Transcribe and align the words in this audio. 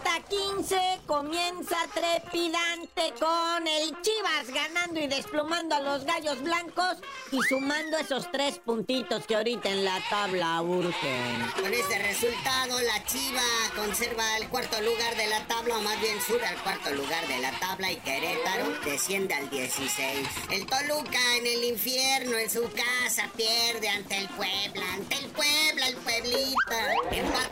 15 0.00 1.00
comienza 1.06 1.76
trepidante 1.92 3.12
con 3.18 3.66
el 3.66 3.90
Chivas 4.00 4.48
ganando 4.48 5.00
y 5.00 5.06
desplumando 5.06 5.74
a 5.74 5.80
los 5.80 6.04
gallos 6.04 6.42
blancos 6.42 6.96
y 7.30 7.38
sumando 7.42 7.98
esos 7.98 8.30
tres 8.32 8.58
puntitos 8.58 9.26
que 9.26 9.36
ahorita 9.36 9.68
en 9.68 9.84
la 9.84 10.00
tabla 10.08 10.62
urgen. 10.62 11.50
Con 11.60 11.72
este 11.72 11.98
resultado, 11.98 12.80
la 12.80 13.04
Chiva 13.04 13.42
conserva 13.76 14.38
el 14.38 14.48
cuarto 14.48 14.80
lugar 14.80 15.14
de 15.16 15.26
la 15.26 15.46
tabla, 15.46 15.76
o 15.76 15.82
más 15.82 16.00
bien 16.00 16.20
sube 16.22 16.46
al 16.46 16.56
cuarto 16.62 16.90
lugar 16.94 17.26
de 17.28 17.38
la 17.40 17.50
tabla 17.58 17.92
y 17.92 17.96
Querétaro 17.96 18.70
desciende 18.84 19.34
al 19.34 19.50
16. 19.50 20.28
El 20.50 20.66
Toluca 20.66 21.36
en 21.36 21.46
el 21.46 21.64
infierno, 21.64 22.38
en 22.38 22.48
su 22.48 22.62
casa, 22.72 23.28
pierde 23.36 23.88
ante 23.88 24.16
el 24.16 24.28
Puebla, 24.28 24.86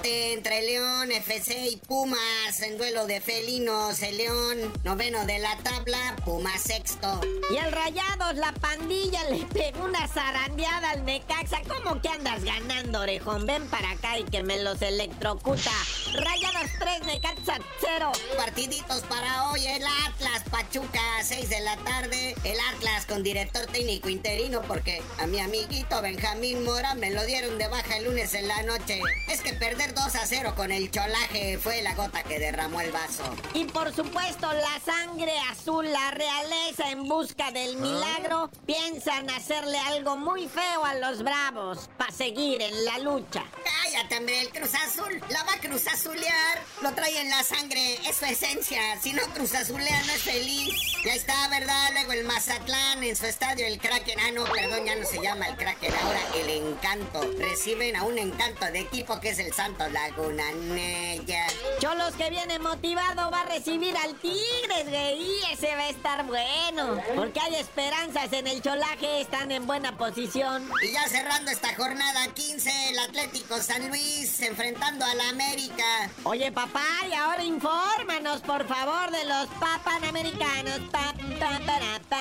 Entre 0.02 0.62
León, 0.62 1.12
FC 1.12 1.68
y 1.68 1.76
Pumas 1.76 2.62
en 2.62 2.78
duelo 2.78 3.06
de 3.06 3.20
felinos. 3.20 4.00
El 4.02 4.16
León, 4.16 4.72
noveno 4.84 5.24
de 5.26 5.38
la 5.38 5.56
tabla, 5.58 6.16
Pumas 6.24 6.62
sexto. 6.62 7.20
Y 7.52 7.56
el 7.56 7.70
Rayados, 7.70 8.34
la 8.36 8.52
pandilla, 8.52 9.22
le 9.30 9.44
pegó 9.46 9.84
una 9.84 10.08
zarandeada 10.08 10.90
al 10.90 11.04
Necaxa. 11.04 11.59
¿Cómo 11.90 12.02
que 12.02 12.08
andas 12.08 12.44
ganando, 12.44 13.00
orejón? 13.00 13.46
Ven 13.46 13.66
para 13.66 13.90
acá 13.90 14.16
y 14.16 14.22
que 14.22 14.44
me 14.44 14.62
los 14.62 14.80
electrocuta. 14.80 15.72
Rayados 16.14 16.70
3, 16.78 17.04
Necaxa 17.04 17.58
0. 17.80 18.12
Partiditos 18.36 19.00
para 19.08 19.50
hoy, 19.50 19.66
el 19.66 19.82
Atlas, 20.06 20.44
Pachuca, 20.48 21.00
6 21.20 21.50
de 21.50 21.60
la 21.62 21.76
tarde. 21.78 22.36
El 22.44 22.56
Atlas 22.72 23.06
con 23.06 23.24
director 23.24 23.66
técnico 23.66 24.08
interino 24.08 24.62
porque 24.62 25.02
a 25.18 25.26
mi 25.26 25.40
amiguito 25.40 26.00
Benjamín 26.00 26.64
Mora 26.64 26.94
me 26.94 27.10
lo 27.10 27.24
dieron 27.24 27.58
de 27.58 27.66
baja 27.66 27.96
el 27.96 28.04
lunes 28.04 28.34
en 28.34 28.46
la 28.46 28.62
noche. 28.62 29.00
Es 29.28 29.40
que 29.40 29.54
perder 29.54 29.92
2 29.92 30.14
a 30.14 30.26
0 30.26 30.52
con 30.54 30.70
el 30.70 30.92
cholaje 30.92 31.58
fue 31.58 31.82
la 31.82 31.96
gota 31.96 32.22
que 32.22 32.38
derramó 32.38 32.80
el 32.82 32.92
vaso. 32.92 33.24
Y 33.52 33.64
por 33.64 33.92
supuesto, 33.92 34.46
la 34.52 34.78
sangre 34.84 35.32
azul, 35.50 35.90
la 35.90 36.12
realeza 36.12 36.88
en 36.92 37.08
busca 37.08 37.50
del 37.50 37.78
milagro, 37.78 38.48
piensan 38.64 39.28
hacerle 39.30 39.78
algo 39.80 40.16
muy 40.16 40.46
feo 40.46 40.84
a 40.84 40.94
los 40.94 41.24
bravos 41.24 41.79
para 41.96 42.12
seguir 42.12 42.62
en 42.62 42.84
la 42.84 42.98
lucha. 42.98 43.44
Cállate, 43.90 44.18
hombre, 44.18 44.40
el 44.40 44.50
Cruz 44.50 44.70
Azul 44.74 45.20
la 45.30 45.42
va 45.42 45.54
a 45.54 45.58
Cruz 45.58 45.86
Azulear. 45.88 46.62
Lo 46.80 46.92
trae 46.94 47.20
en 47.20 47.28
la 47.28 47.42
sangre, 47.42 47.94
es 48.08 48.16
su 48.16 48.24
esencia. 48.24 48.80
Si 49.00 49.12
no 49.12 49.22
Cruz 49.34 49.54
Azulea, 49.54 50.02
no 50.06 50.12
es 50.12 50.22
feliz. 50.22 50.74
Ya 51.04 51.14
está, 51.14 51.48
¿verdad? 51.48 51.90
Luego 51.94 52.12
el 52.12 52.24
Mazatlán 52.24 53.02
en 53.02 53.16
su 53.16 53.26
estadio, 53.26 53.66
el 53.66 53.78
Kraken. 53.78 54.20
Ah, 54.20 54.30
no, 54.32 54.44
perdón, 54.44 54.84
ya 54.84 54.94
no 54.94 55.04
se 55.06 55.20
llama 55.20 55.48
el 55.48 55.56
Kraken, 55.56 55.92
ahora 56.02 56.20
el 56.36 56.50
Encanto. 56.50 57.20
Reciben 57.38 57.96
a 57.96 58.04
un 58.04 58.18
encanto 58.18 58.66
de 58.66 58.80
equipo 58.80 59.18
que 59.20 59.30
es 59.30 59.38
el 59.38 59.52
Santos 59.52 59.90
Laguna 59.90 60.44
Nella. 60.52 61.46
Cholos 61.80 62.14
que 62.14 62.30
viene 62.30 62.58
motivado 62.58 63.30
va 63.30 63.40
a 63.40 63.44
recibir 63.46 63.96
al 63.96 64.14
Tigres, 64.16 64.88
güey. 64.88 65.20
Y 65.20 65.52
ese 65.52 65.74
va 65.74 65.82
a 65.82 65.88
estar 65.88 66.24
bueno. 66.26 67.02
Porque 67.16 67.40
hay 67.40 67.56
esperanzas 67.56 68.32
en 68.32 68.46
el 68.46 68.62
cholaje, 68.62 69.20
están 69.20 69.50
en 69.50 69.66
buena 69.66 69.96
posición. 69.96 70.70
Y 70.82 70.92
ya 70.92 71.08
cerrando 71.08 71.50
esta 71.50 71.74
jornada 71.74 72.28
15, 72.34 72.90
el 72.90 72.98
Atlético 73.00 73.60
San 73.60 73.79
Luis 73.88 74.40
enfrentando 74.42 75.04
a 75.04 75.14
la 75.14 75.28
América. 75.30 76.10
Oye, 76.24 76.50
papá, 76.52 76.86
y 77.08 77.14
ahora 77.14 77.44
infórmanos, 77.44 78.40
por 78.42 78.66
favor, 78.66 79.10
de 79.10 79.24
los 79.24 79.46
papanamericanos. 79.58 80.80
Pa, 80.90 81.14
pa, 81.38 81.60
para, 81.66 82.00
pa. 82.08 82.20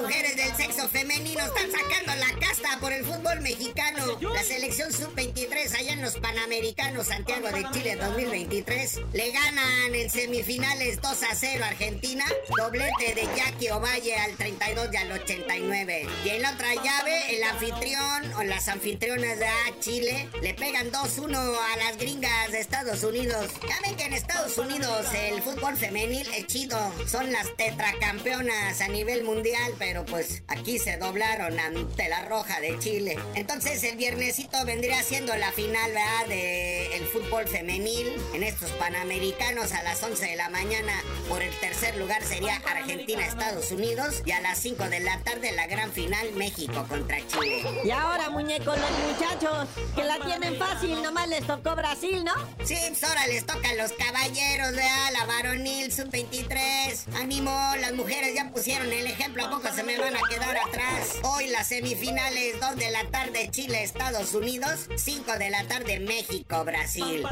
Mujeres 0.00 0.34
del 0.34 0.56
sexo 0.56 0.88
femenino 0.88 1.44
están 1.44 1.70
sacando 1.70 2.14
la 2.14 2.38
casta 2.38 2.78
por 2.80 2.90
el 2.90 3.04
fútbol 3.04 3.40
mexicano. 3.42 4.18
La 4.32 4.42
selección 4.42 4.90
sub-23 4.90 5.78
allá 5.78 5.92
en 5.92 6.00
los 6.00 6.16
Panamericanos 6.16 7.08
Santiago 7.08 7.48
de 7.48 7.66
Chile 7.72 7.96
2023 7.96 9.00
le 9.12 9.30
ganan 9.30 9.94
en 9.94 10.08
semifinales 10.08 11.02
2 11.02 11.22
a 11.22 11.34
0 11.34 11.64
a 11.64 11.68
Argentina. 11.68 12.24
Doblete 12.56 13.14
de 13.14 13.28
Jackie 13.36 13.68
Ovalle 13.70 14.16
al 14.16 14.36
32 14.36 14.88
y 14.90 14.96
al 14.96 15.12
89. 15.12 16.06
Y 16.24 16.28
en 16.30 16.42
la 16.42 16.52
otra 16.52 16.74
llave, 16.76 17.36
el 17.36 17.42
anfitrión 17.42 18.32
o 18.38 18.42
las 18.42 18.68
anfitrionas 18.68 19.38
de 19.38 19.46
A 19.46 19.80
Chile 19.80 20.30
le 20.40 20.54
pegan 20.54 20.90
2-1 20.90 21.36
a 21.36 21.76
las 21.76 21.98
gringas 21.98 22.52
de 22.52 22.60
Estados 22.60 23.04
Unidos. 23.04 23.50
Ya 23.68 23.76
ven 23.82 23.96
que 23.96 24.04
en 24.04 24.14
Estados 24.14 24.56
Unidos 24.56 25.06
el 25.14 25.42
fútbol 25.42 25.76
femenil 25.76 26.26
es 26.34 26.46
chido. 26.46 26.78
Son 27.06 27.30
las 27.30 27.54
tetracampeonas 27.56 28.80
a 28.80 28.88
nivel 28.88 29.24
mundial, 29.24 29.74
pero 29.78 29.89
pues 30.06 30.42
aquí 30.48 30.78
se 30.78 30.96
doblaron 30.96 31.58
ante 31.58 32.08
la 32.08 32.24
roja 32.26 32.60
de 32.60 32.78
Chile. 32.78 33.18
Entonces 33.34 33.82
el 33.84 33.96
viernesito 33.96 34.64
vendría 34.64 35.02
siendo 35.02 35.34
la 35.36 35.52
final, 35.52 35.90
¿verdad? 35.92 36.26
De 36.28 36.96
el 36.96 37.06
fútbol 37.06 37.46
femenil 37.48 38.14
en 38.34 38.42
estos 38.42 38.70
panamericanos 38.72 39.72
a 39.72 39.82
las 39.82 40.02
11 40.02 40.26
de 40.26 40.36
la 40.36 40.48
mañana. 40.48 40.92
Por 41.28 41.42
el 41.42 41.54
tercer 41.60 41.96
lugar 41.96 42.22
sería 42.22 42.56
Argentina-Estados 42.56 43.70
Unidos 43.72 44.22
y 44.24 44.32
a 44.32 44.40
las 44.40 44.58
5 44.58 44.88
de 44.88 45.00
la 45.00 45.18
tarde 45.20 45.52
la 45.52 45.66
gran 45.66 45.92
final 45.92 46.32
México 46.32 46.86
contra 46.88 47.18
Chile. 47.26 47.64
Y 47.84 47.90
ahora, 47.90 48.30
muñecos, 48.30 48.78
los 48.78 48.90
muchachos 49.08 49.68
que 49.94 50.04
la 50.04 50.18
tienen 50.24 50.56
fácil, 50.56 51.02
nomás 51.02 51.28
les 51.28 51.46
tocó 51.46 51.74
Brasil, 51.74 52.24
¿no? 52.24 52.32
Sí, 52.64 52.76
pues 52.88 53.04
ahora 53.04 53.26
les 53.26 53.44
tocan 53.44 53.76
los 53.76 53.92
caballeros, 53.92 54.72
¿verdad? 54.72 55.10
La 55.12 55.24
varonil 55.26 55.92
sub-23. 55.92 57.16
Ánimo, 57.16 57.50
las 57.80 57.92
mujeres 57.92 58.34
ya 58.34 58.50
pusieron 58.50 58.92
el 58.92 59.06
ejemplo, 59.06 59.44
¿a 59.46 59.50
poco 59.50 59.72
se 59.74 59.79
me 59.82 59.98
van 59.98 60.16
a 60.16 60.20
quedar 60.28 60.56
atrás? 60.56 61.18
Hoy 61.22 61.48
las 61.48 61.68
semifinales, 61.68 62.60
2 62.60 62.76
de 62.76 62.90
la 62.90 63.04
tarde 63.10 63.48
Chile-Estados 63.50 64.34
Unidos, 64.34 64.88
5 64.94 65.38
de 65.38 65.50
la 65.50 65.64
tarde 65.64 66.00
México-Brasil. 66.00 67.24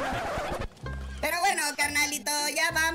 Pero 1.20 1.40
bueno, 1.40 1.62
carnalito, 1.76 2.30
ya 2.54 2.70
no 2.70 2.87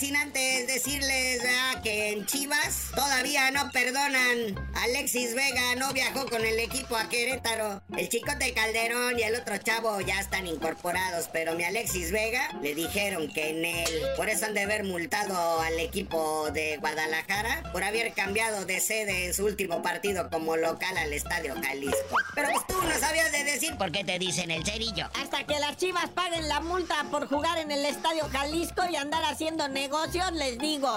sin 0.00 0.16
decirles 0.32 1.42
¿verdad? 1.42 1.82
que 1.82 2.12
en 2.12 2.24
Chivas 2.24 2.90
todavía 2.94 3.50
no 3.50 3.70
perdonan. 3.70 4.70
Alexis 4.74 5.34
Vega 5.34 5.74
no 5.76 5.92
viajó 5.92 6.24
con 6.26 6.42
el 6.42 6.58
equipo 6.58 6.96
a 6.96 7.08
Querétaro. 7.10 7.82
El 7.96 8.08
chicote 8.08 8.54
Calderón 8.54 9.18
y 9.18 9.22
el 9.22 9.34
otro 9.34 9.58
chavo 9.58 10.00
ya 10.00 10.18
están 10.18 10.46
incorporados, 10.46 11.28
pero 11.30 11.54
mi 11.54 11.64
Alexis 11.64 12.12
Vega 12.12 12.48
le 12.62 12.74
dijeron 12.74 13.28
que 13.28 13.50
en 13.50 13.64
él. 13.64 13.90
Por 14.16 14.30
eso 14.30 14.46
han 14.46 14.54
de 14.54 14.62
haber 14.62 14.84
multado 14.84 15.60
al 15.60 15.78
equipo 15.78 16.50
de 16.50 16.78
Guadalajara 16.78 17.70
por 17.70 17.84
haber 17.84 18.14
cambiado 18.14 18.64
de 18.64 18.80
sede 18.80 19.26
en 19.26 19.34
su 19.34 19.44
último 19.44 19.82
partido 19.82 20.30
como 20.30 20.56
local 20.56 20.96
al 20.96 21.12
Estadio 21.12 21.54
Jalisco. 21.62 22.16
Pero 22.34 22.48
pues 22.52 22.66
tú 22.66 22.74
no 22.82 22.98
sabías 22.98 23.32
de 23.32 23.44
decir 23.44 23.76
por 23.76 23.92
qué 23.92 24.02
te 24.04 24.18
dicen 24.18 24.50
el 24.50 24.64
cerillo. 24.64 25.10
Hasta 25.20 25.44
que 25.44 25.58
las 25.58 25.76
chivas 25.76 26.08
paguen 26.08 26.48
la 26.48 26.60
multa 26.60 27.04
por 27.10 27.28
jugar 27.28 27.58
en 27.58 27.70
el 27.70 27.84
Estadio 27.84 28.26
Jalisco 28.30 28.82
y 28.90 28.96
andar 28.96 29.24
haciendo 29.24 29.68
negocios, 29.90 30.32
les 30.34 30.56
digo. 30.56 30.94